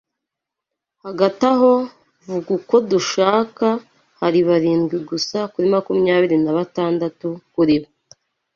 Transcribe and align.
hagati 1.05 1.41
aho, 1.53 1.73
vuga 2.27 2.49
uko 2.57 2.75
dushaka, 2.91 3.67
hari 4.21 4.39
barindwi 4.47 4.97
gusa 5.09 5.37
kuri 5.53 5.65
makumyabiri 5.75 6.35
na 6.43 6.51
batandatu 6.57 7.27
kuri 7.53 7.75
bo 7.81 7.89